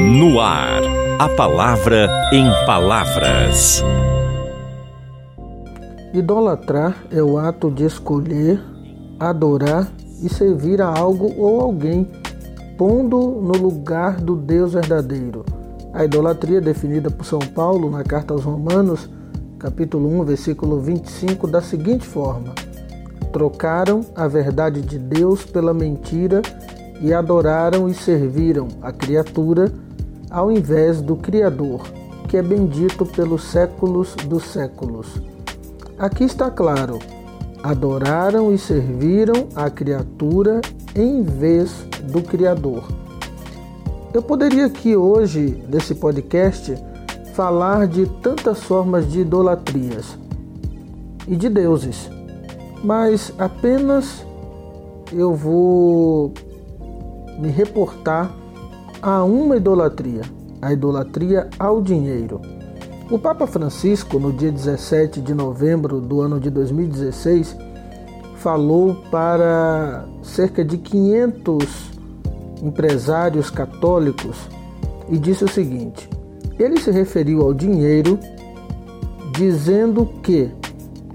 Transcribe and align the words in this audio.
No 0.00 0.38
ar, 0.38 0.80
a 1.18 1.28
palavra 1.28 2.08
em 2.32 2.46
palavras. 2.64 3.82
Idolatrar 6.14 7.04
é 7.10 7.20
o 7.20 7.36
ato 7.36 7.68
de 7.68 7.84
escolher, 7.84 8.62
adorar 9.18 9.90
e 10.22 10.28
servir 10.28 10.80
a 10.80 10.86
algo 10.86 11.34
ou 11.36 11.60
alguém, 11.60 12.08
pondo 12.76 13.18
no 13.18 13.54
lugar 13.60 14.20
do 14.20 14.36
Deus 14.36 14.74
verdadeiro. 14.74 15.44
A 15.92 16.04
idolatria, 16.04 16.60
definida 16.60 17.10
por 17.10 17.26
São 17.26 17.40
Paulo 17.40 17.90
na 17.90 18.04
carta 18.04 18.32
aos 18.32 18.44
Romanos, 18.44 19.10
capítulo 19.58 20.20
1, 20.20 20.24
versículo 20.26 20.80
25, 20.80 21.48
da 21.48 21.60
seguinte 21.60 22.06
forma: 22.06 22.54
Trocaram 23.32 24.02
a 24.14 24.28
verdade 24.28 24.80
de 24.80 24.96
Deus 24.96 25.44
pela 25.44 25.74
mentira 25.74 26.40
e 27.00 27.12
adoraram 27.12 27.88
e 27.88 27.94
serviram 27.94 28.68
a 28.80 28.92
criatura 28.92 29.72
ao 30.30 30.50
invés 30.52 31.00
do 31.00 31.16
Criador, 31.16 31.82
que 32.28 32.36
é 32.36 32.42
bendito 32.42 33.06
pelos 33.06 33.44
séculos 33.44 34.14
dos 34.26 34.44
séculos. 34.44 35.20
Aqui 35.98 36.24
está 36.24 36.50
claro: 36.50 36.98
adoraram 37.62 38.52
e 38.52 38.58
serviram 38.58 39.48
a 39.54 39.70
criatura 39.70 40.60
em 40.94 41.22
vez 41.22 41.86
do 42.02 42.22
Criador. 42.22 42.84
Eu 44.12 44.22
poderia 44.22 44.66
aqui 44.66 44.96
hoje, 44.96 45.62
nesse 45.68 45.94
podcast, 45.94 46.74
falar 47.34 47.86
de 47.86 48.06
tantas 48.06 48.62
formas 48.62 49.10
de 49.10 49.20
idolatrias 49.20 50.16
e 51.26 51.36
de 51.36 51.48
deuses, 51.48 52.10
mas 52.82 53.32
apenas 53.38 54.26
eu 55.12 55.34
vou 55.34 56.32
me 57.38 57.48
reportar 57.48 58.34
a 59.00 59.22
uma 59.22 59.56
idolatria, 59.56 60.22
a 60.60 60.72
idolatria 60.72 61.48
ao 61.58 61.80
dinheiro. 61.80 62.40
O 63.10 63.18
Papa 63.18 63.46
Francisco, 63.46 64.18
no 64.18 64.32
dia 64.32 64.52
17 64.52 65.20
de 65.20 65.32
novembro 65.32 66.00
do 66.00 66.20
ano 66.20 66.38
de 66.38 66.50
2016, 66.50 67.56
falou 68.36 68.96
para 69.10 70.04
cerca 70.22 70.64
de 70.64 70.76
500 70.78 71.90
empresários 72.62 73.50
católicos 73.50 74.36
e 75.08 75.18
disse 75.18 75.44
o 75.44 75.48
seguinte: 75.48 76.08
ele 76.58 76.78
se 76.80 76.90
referiu 76.90 77.42
ao 77.42 77.54
dinheiro 77.54 78.18
dizendo 79.32 80.04
que 80.22 80.50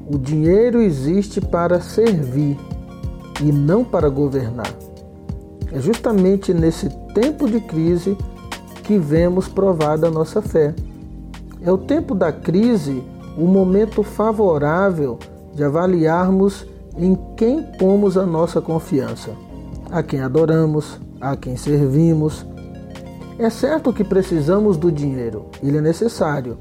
o 0.09 0.17
dinheiro 0.17 0.81
existe 0.81 1.41
para 1.41 1.81
servir 1.81 2.57
e 3.41 3.51
não 3.51 3.83
para 3.83 4.09
governar. 4.09 4.73
É 5.73 5.79
justamente 5.79 6.53
nesse 6.53 6.87
tempo 7.15 7.49
de 7.49 7.59
crise 7.59 8.15
que 8.83 8.97
vemos 8.99 9.47
provada 9.47 10.07
a 10.07 10.11
nossa 10.11 10.39
fé. 10.39 10.75
É 11.63 11.71
o 11.71 11.77
tempo 11.79 12.13
da 12.13 12.31
crise 12.31 13.03
o 13.35 13.45
momento 13.47 14.03
favorável 14.03 15.17
de 15.55 15.63
avaliarmos 15.63 16.67
em 16.95 17.17
quem 17.35 17.63
pomos 17.63 18.17
a 18.17 18.25
nossa 18.25 18.61
confiança, 18.61 19.31
a 19.89 20.03
quem 20.03 20.21
adoramos, 20.21 20.99
a 21.19 21.35
quem 21.35 21.57
servimos. 21.57 22.45
É 23.39 23.49
certo 23.49 23.91
que 23.91 24.03
precisamos 24.03 24.77
do 24.77 24.91
dinheiro, 24.91 25.45
ele 25.63 25.77
é 25.77 25.81
necessário, 25.81 26.55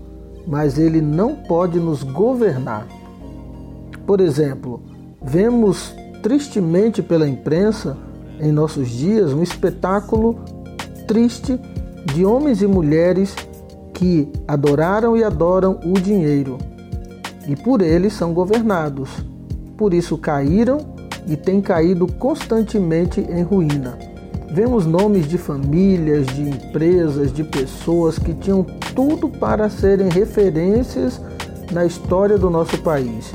mas 0.47 0.79
ele 0.79 1.03
não 1.03 1.35
pode 1.35 1.79
nos 1.79 2.03
governar. 2.03 2.87
Por 4.07 4.23
exemplo, 4.23 4.81
vemos 5.23 5.95
tristemente 6.23 7.03
pela 7.03 7.29
imprensa 7.29 7.95
em 8.41 8.53
nossos 8.53 8.89
dias 8.89 9.33
um 9.33 9.43
espetáculo 9.43 10.41
triste 11.07 11.59
de 12.15 12.25
homens 12.25 12.63
e 12.63 12.67
mulheres 12.67 13.35
que 13.95 14.29
adoraram 14.47 15.17
e 15.17 15.23
adoram 15.23 15.79
o 15.85 15.93
dinheiro 15.95 16.59
e 17.47 17.57
por 17.57 17.81
ele 17.81 18.11
são 18.11 18.33
governados. 18.33 19.11
Por 19.77 19.93
isso 19.93 20.17
caíram 20.17 20.79
e 21.27 21.37
têm 21.37 21.61
caído 21.61 22.07
constantemente 22.07 23.21
em 23.21 23.43
ruína. 23.43 23.99
Vemos 24.53 24.85
nomes 24.85 25.27
de 25.27 25.39
famílias, 25.39 26.27
de 26.27 26.43
empresas, 26.43 27.33
de 27.33 27.43
pessoas 27.43 28.19
que 28.19 28.35
tinham 28.35 28.65
tudo 28.95 29.29
para 29.29 29.71
serem 29.71 30.09
referências 30.09 31.21
na 31.73 31.87
história 31.87 32.37
do 32.37 32.51
nosso 32.51 32.77
país 32.79 33.33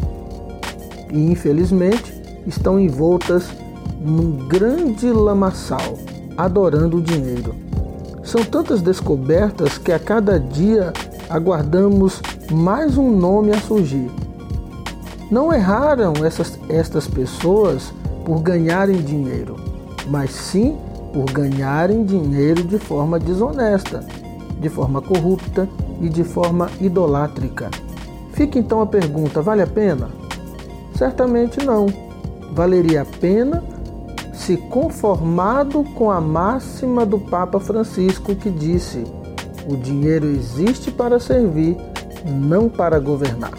e, 1.11 1.31
infelizmente, 1.31 2.13
estão 2.45 2.79
envoltas 2.79 3.50
num 3.99 4.47
grande 4.47 5.11
lamaçal, 5.11 5.97
adorando 6.37 6.97
o 6.97 7.01
dinheiro. 7.01 7.55
São 8.23 8.43
tantas 8.43 8.81
descobertas 8.81 9.77
que 9.77 9.91
a 9.91 9.99
cada 9.99 10.39
dia 10.39 10.91
aguardamos 11.29 12.21
mais 12.51 12.97
um 12.97 13.09
nome 13.09 13.51
a 13.51 13.59
surgir. 13.59 14.09
Não 15.31 15.51
erraram 15.51 16.13
essas, 16.25 16.59
estas 16.69 17.07
pessoas 17.07 17.93
por 18.25 18.39
ganharem 18.41 19.01
dinheiro, 19.01 19.55
mas 20.07 20.31
sim 20.31 20.77
por 21.13 21.31
ganharem 21.31 22.03
dinheiro 22.05 22.63
de 22.63 22.77
forma 22.77 23.19
desonesta, 23.19 24.05
de 24.59 24.69
forma 24.69 25.01
corrupta 25.01 25.67
e 26.01 26.09
de 26.09 26.23
forma 26.23 26.69
idolátrica. 26.79 27.69
Fica 28.33 28.59
então 28.59 28.81
a 28.81 28.85
pergunta: 28.85 29.41
vale 29.41 29.61
a 29.61 29.67
pena? 29.67 30.09
Certamente 30.95 31.65
não. 31.65 31.87
Valeria 32.53 33.01
a 33.01 33.05
pena 33.05 33.63
se 34.37 34.55
conformado 34.55 35.83
com 35.95 36.11
a 36.11 36.21
máxima 36.21 37.05
do 37.05 37.19
Papa 37.19 37.59
Francisco 37.59 38.35
que 38.35 38.49
disse: 38.49 39.03
o 39.67 39.75
dinheiro 39.75 40.27
existe 40.27 40.91
para 40.91 41.19
servir, 41.19 41.75
não 42.25 42.69
para 42.69 42.99
governar. 42.99 43.53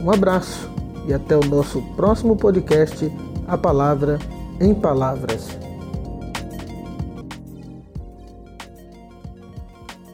Um 0.00 0.10
abraço 0.10 0.70
e 1.06 1.14
até 1.14 1.36
o 1.36 1.44
nosso 1.44 1.82
próximo 1.96 2.36
podcast, 2.36 3.10
A 3.48 3.56
Palavra 3.56 4.18
em 4.60 4.74
Palavras. 4.74 5.65